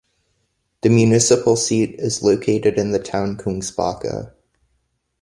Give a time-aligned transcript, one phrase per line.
[0.81, 4.33] The municipal seat is located in the town Kungsbacka.